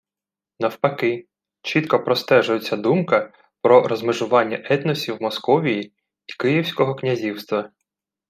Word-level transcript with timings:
Навпаки– 0.59 1.27
чітко 1.61 2.03
простежується 2.03 2.77
думка 2.77 3.33
про 3.61 3.87
розмежування 3.87 4.61
етносів 4.65 5.21
Московії 5.21 5.93
і 6.27 6.33
Київського 6.37 6.95
князівства 6.95 7.71